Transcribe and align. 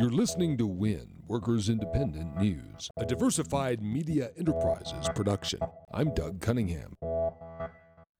You're 0.00 0.08
listening 0.08 0.56
to 0.56 0.66
WIN, 0.66 1.24
Workers 1.26 1.68
Independent 1.68 2.34
News, 2.38 2.88
a 2.96 3.04
diversified 3.04 3.82
media 3.82 4.30
enterprises 4.38 5.10
production. 5.14 5.60
I'm 5.92 6.14
Doug 6.14 6.40
Cunningham. 6.40 6.94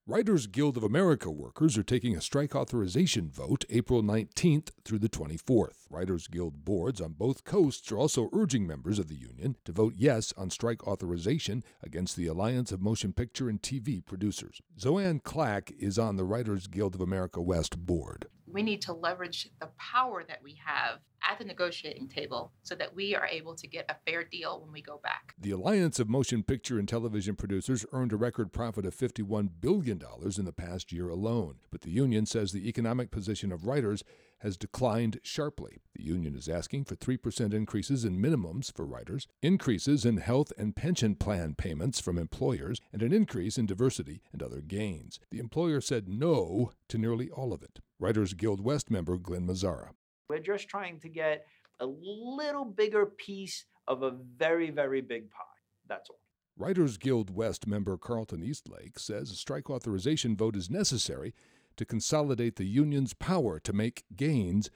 Writers 0.05 0.45
Guild 0.45 0.77
of 0.77 0.83
America 0.83 1.31
workers 1.31 1.79
are 1.79 1.83
taking 1.83 2.15
a 2.15 2.21
strike 2.21 2.55
authorization 2.55 3.31
vote 3.31 3.65
April 3.71 4.03
19th 4.03 4.69
through 4.85 4.99
the 4.99 5.09
24th. 5.09 5.87
Writers 5.89 6.27
Guild 6.27 6.63
boards 6.63 7.01
on 7.01 7.13
both 7.13 7.45
coasts 7.45 7.91
are 7.91 7.97
also 7.97 8.29
urging 8.31 8.67
members 8.67 8.99
of 8.99 9.07
the 9.07 9.15
union 9.15 9.55
to 9.65 9.71
vote 9.71 9.93
yes 9.95 10.33
on 10.37 10.51
strike 10.51 10.87
authorization 10.87 11.63
against 11.81 12.15
the 12.15 12.27
Alliance 12.27 12.71
of 12.71 12.79
Motion 12.79 13.11
Picture 13.11 13.49
and 13.49 13.59
TV 13.59 14.05
Producers. 14.05 14.61
Zoanne 14.79 15.23
Clack 15.23 15.71
is 15.79 15.97
on 15.97 16.15
the 16.15 16.25
Writers 16.25 16.67
Guild 16.67 16.93
of 16.93 17.01
America 17.01 17.41
West 17.41 17.79
board. 17.79 18.27
We 18.51 18.63
need 18.63 18.81
to 18.83 18.93
leverage 18.93 19.49
the 19.59 19.69
power 19.77 20.23
that 20.27 20.43
we 20.43 20.59
have 20.65 20.99
at 21.29 21.37
the 21.37 21.45
negotiating 21.45 22.07
table 22.07 22.51
so 22.63 22.75
that 22.75 22.95
we 22.95 23.15
are 23.15 23.27
able 23.27 23.55
to 23.55 23.67
get 23.67 23.85
a 23.89 23.95
fair 24.05 24.23
deal 24.23 24.61
when 24.61 24.71
we 24.71 24.81
go 24.81 24.99
back. 25.03 25.33
The 25.39 25.51
Alliance 25.51 25.99
of 25.99 26.09
Motion 26.09 26.43
Picture 26.43 26.79
and 26.79 26.87
Television 26.87 27.35
Producers 27.35 27.85
earned 27.93 28.11
a 28.11 28.17
record 28.17 28.51
profit 28.51 28.85
of 28.85 28.95
$51 28.95 29.49
billion 29.61 30.01
in 30.37 30.45
the 30.45 30.51
past 30.51 30.91
year 30.91 31.09
alone, 31.09 31.55
but 31.71 31.81
the 31.81 31.91
union 31.91 32.25
says 32.25 32.51
the 32.51 32.67
economic 32.67 33.11
position 33.11 33.51
of 33.51 33.65
writers 33.65 34.03
has 34.39 34.57
declined 34.57 35.19
sharply. 35.21 35.83
The 35.95 36.03
union 36.03 36.35
is 36.35 36.49
asking 36.49 36.85
for 36.85 36.95
3% 36.95 37.53
increases 37.53 38.03
in 38.03 38.19
minimums 38.19 38.75
for 38.75 38.85
writers, 38.85 39.27
increases 39.43 40.03
in 40.03 40.17
health 40.17 40.51
and 40.57 40.75
pension 40.75 41.15
plan 41.15 41.53
payments 41.53 41.99
from 41.99 42.17
employers, 42.17 42.81
and 42.91 43.03
an 43.03 43.13
increase 43.13 43.59
in 43.59 43.67
diversity 43.67 44.21
and 44.33 44.41
other 44.41 44.61
gains. 44.61 45.19
The 45.29 45.39
employer 45.39 45.79
said 45.79 46.09
no 46.09 46.71
to 46.89 46.97
nearly 46.97 47.29
all 47.29 47.53
of 47.53 47.61
it. 47.61 47.79
Writers 48.01 48.33
Guild 48.33 48.65
West 48.65 48.89
member 48.89 49.15
Glen 49.15 49.45
Mazzara. 49.45 49.89
We're 50.27 50.39
just 50.39 50.67
trying 50.67 50.99
to 51.01 51.07
get 51.07 51.45
a 51.79 51.85
little 51.85 52.65
bigger 52.65 53.05
piece 53.05 53.65
of 53.87 54.01
a 54.01 54.15
very, 54.37 54.71
very 54.71 55.01
big 55.01 55.29
pie. 55.29 55.43
That's 55.87 56.09
all. 56.09 56.19
Writers 56.57 56.97
Guild 56.97 57.29
West 57.29 57.67
member 57.67 57.99
Carlton 57.99 58.41
Eastlake 58.41 58.97
says 58.97 59.29
a 59.29 59.35
strike 59.35 59.69
authorization 59.69 60.35
vote 60.35 60.55
is 60.55 60.67
necessary 60.67 61.35
to 61.77 61.85
consolidate 61.85 62.55
the 62.55 62.65
union's 62.65 63.13
power 63.13 63.59
to 63.59 63.71
make 63.71 64.03
gains 64.15 64.71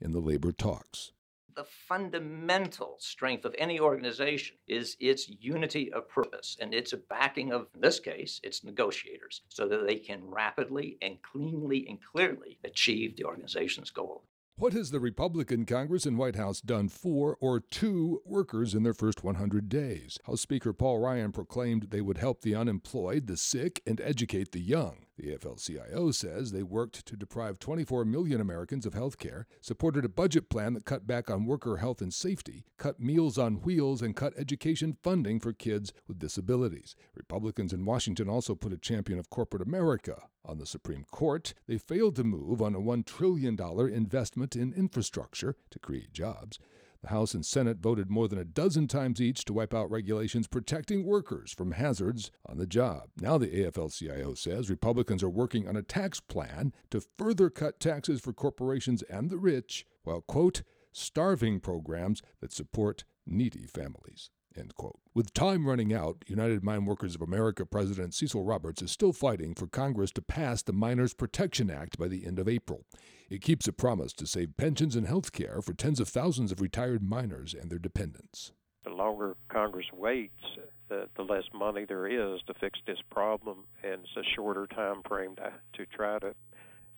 in 0.00 0.12
the 0.12 0.20
labor 0.20 0.52
talks. 0.52 1.10
The 1.58 1.64
fundamental 1.64 2.94
strength 3.00 3.44
of 3.44 3.52
any 3.58 3.80
organization 3.80 4.58
is 4.68 4.96
its 5.00 5.28
unity 5.28 5.92
of 5.92 6.08
purpose 6.08 6.56
and 6.60 6.72
its 6.72 6.94
backing 7.10 7.50
of, 7.50 7.66
in 7.74 7.80
this 7.80 7.98
case, 7.98 8.40
its 8.44 8.62
negotiators, 8.62 9.42
so 9.48 9.66
that 9.66 9.84
they 9.84 9.96
can 9.96 10.20
rapidly 10.24 10.98
and 11.02 11.20
cleanly 11.20 11.84
and 11.88 11.98
clearly 12.00 12.60
achieve 12.62 13.16
the 13.16 13.24
organization's 13.24 13.90
goal. 13.90 14.22
What 14.54 14.72
has 14.72 14.92
the 14.92 15.00
Republican 15.00 15.66
Congress 15.66 16.06
and 16.06 16.16
White 16.16 16.36
House 16.36 16.60
done 16.60 16.88
for 16.88 17.36
or 17.40 17.58
to 17.58 18.22
workers 18.24 18.72
in 18.72 18.84
their 18.84 18.94
first 18.94 19.24
100 19.24 19.68
days? 19.68 20.16
House 20.28 20.42
Speaker 20.42 20.72
Paul 20.72 21.00
Ryan 21.00 21.32
proclaimed 21.32 21.88
they 21.90 22.00
would 22.00 22.18
help 22.18 22.42
the 22.42 22.54
unemployed, 22.54 23.26
the 23.26 23.36
sick, 23.36 23.82
and 23.84 24.00
educate 24.00 24.52
the 24.52 24.60
young. 24.60 25.06
The 25.18 25.36
AFL 25.36 25.58
CIO 25.60 26.12
says 26.12 26.52
they 26.52 26.62
worked 26.62 27.04
to 27.04 27.16
deprive 27.16 27.58
24 27.58 28.04
million 28.04 28.40
Americans 28.40 28.86
of 28.86 28.94
health 28.94 29.18
care, 29.18 29.48
supported 29.60 30.04
a 30.04 30.08
budget 30.08 30.48
plan 30.48 30.74
that 30.74 30.84
cut 30.84 31.08
back 31.08 31.28
on 31.28 31.44
worker 31.44 31.78
health 31.78 32.00
and 32.00 32.14
safety, 32.14 32.64
cut 32.76 33.00
meals 33.00 33.36
on 33.36 33.56
wheels, 33.62 34.00
and 34.00 34.14
cut 34.14 34.32
education 34.38 34.96
funding 35.02 35.40
for 35.40 35.52
kids 35.52 35.92
with 36.06 36.20
disabilities. 36.20 36.94
Republicans 37.16 37.72
in 37.72 37.84
Washington 37.84 38.28
also 38.28 38.54
put 38.54 38.72
a 38.72 38.78
champion 38.78 39.18
of 39.18 39.28
corporate 39.28 39.62
America 39.62 40.22
on 40.44 40.58
the 40.58 40.66
Supreme 40.66 41.04
Court. 41.10 41.52
They 41.66 41.78
failed 41.78 42.14
to 42.14 42.24
move 42.24 42.62
on 42.62 42.76
a 42.76 42.80
$1 42.80 43.04
trillion 43.04 43.58
investment 43.92 44.54
in 44.54 44.72
infrastructure 44.72 45.56
to 45.70 45.78
create 45.80 46.12
jobs. 46.12 46.60
The 47.02 47.10
House 47.10 47.32
and 47.32 47.46
Senate 47.46 47.78
voted 47.78 48.10
more 48.10 48.26
than 48.26 48.38
a 48.38 48.44
dozen 48.44 48.88
times 48.88 49.20
each 49.20 49.44
to 49.44 49.52
wipe 49.52 49.72
out 49.72 49.90
regulations 49.90 50.48
protecting 50.48 51.04
workers 51.04 51.52
from 51.52 51.72
hazards 51.72 52.32
on 52.44 52.58
the 52.58 52.66
job. 52.66 53.10
Now, 53.20 53.38
the 53.38 53.46
AFL 53.46 53.96
CIO 53.96 54.34
says 54.34 54.68
Republicans 54.68 55.22
are 55.22 55.30
working 55.30 55.68
on 55.68 55.76
a 55.76 55.82
tax 55.82 56.18
plan 56.18 56.72
to 56.90 57.02
further 57.16 57.50
cut 57.50 57.78
taxes 57.78 58.20
for 58.20 58.32
corporations 58.32 59.02
and 59.02 59.30
the 59.30 59.38
rich 59.38 59.86
while, 60.02 60.22
quote, 60.22 60.62
starving 60.92 61.60
programs 61.60 62.20
that 62.40 62.52
support 62.52 63.04
needy 63.24 63.66
families. 63.66 64.30
End 64.56 64.74
quote. 64.74 64.98
With 65.14 65.32
time 65.34 65.68
running 65.68 65.92
out, 65.92 66.24
United 66.26 66.64
Mine 66.64 66.84
Workers 66.84 67.14
of 67.14 67.22
America 67.22 67.64
President 67.64 68.12
Cecil 68.12 68.42
Roberts 68.42 68.82
is 68.82 68.90
still 68.90 69.12
fighting 69.12 69.54
for 69.54 69.68
Congress 69.68 70.10
to 70.12 70.22
pass 70.22 70.62
the 70.62 70.72
Miners 70.72 71.14
Protection 71.14 71.70
Act 71.70 71.96
by 71.96 72.08
the 72.08 72.26
end 72.26 72.40
of 72.40 72.48
April. 72.48 72.84
It 73.28 73.42
keeps 73.42 73.68
a 73.68 73.72
promise 73.72 74.12
to 74.14 74.26
save 74.26 74.56
pensions 74.56 74.96
and 74.96 75.06
health 75.06 75.32
care 75.32 75.60
for 75.60 75.74
tens 75.74 76.00
of 76.00 76.08
thousands 76.08 76.50
of 76.50 76.60
retired 76.60 77.02
miners 77.02 77.54
and 77.54 77.70
their 77.70 77.78
dependents. 77.78 78.52
The 78.84 78.90
longer 78.90 79.36
Congress 79.48 79.86
waits, 79.92 80.42
the, 80.88 81.08
the 81.16 81.22
less 81.22 81.44
money 81.52 81.84
there 81.86 82.06
is 82.06 82.40
to 82.46 82.54
fix 82.54 82.78
this 82.86 82.98
problem, 83.10 83.64
and 83.84 84.00
it's 84.02 84.16
a 84.16 84.34
shorter 84.34 84.66
time 84.66 85.02
frame 85.06 85.36
to, 85.36 85.52
to 85.74 85.86
try 85.86 86.18
to 86.20 86.34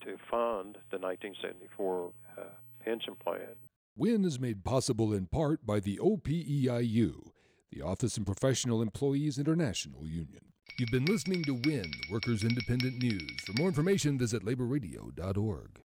to 0.03 0.17
fund 0.31 0.79
the 0.91 0.99
1974 0.99 2.13
uh, 2.39 2.43
pension 2.83 3.15
plan. 3.23 3.55
WIN 3.97 4.25
is 4.25 4.41
made 4.41 4.65
possible 4.65 5.13
in 5.13 5.27
part 5.27 5.67
by 5.67 5.79
the 5.79 5.99
OPEIU 5.99 7.33
the 7.71 7.83
Office 7.83 8.17
and 8.17 8.27
Professional 8.27 8.83
Employees 8.83 9.39
International 9.39 10.07
Union. 10.07 10.41
You've 10.79 10.91
been 10.91 11.05
listening 11.05 11.45
to 11.45 11.55
WIN, 11.65 11.91
Workers 12.11 12.43
Independent 12.43 13.01
News. 13.03 13.31
For 13.45 13.53
more 13.53 13.69
information, 13.69 14.19
visit 14.19 14.45
laborradio.org. 14.45 15.83